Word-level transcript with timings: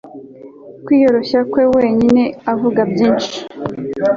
Kwiyoroshya 0.85 1.39
kwe 1.51 1.63
wenyine 1.75 2.23
avuga 2.51 2.81
byinshi 2.91 3.37